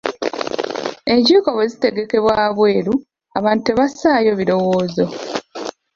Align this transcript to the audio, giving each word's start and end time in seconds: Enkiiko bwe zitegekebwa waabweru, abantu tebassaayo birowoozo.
Enkiiko 1.13 1.49
bwe 1.55 1.65
zitegekebwa 1.71 2.31
waabweru, 2.37 2.93
abantu 3.37 3.61
tebassaayo 3.67 4.31
birowoozo. 4.39 5.05